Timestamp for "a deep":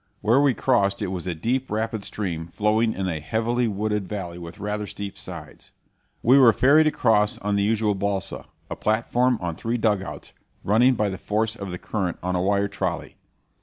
1.27-1.69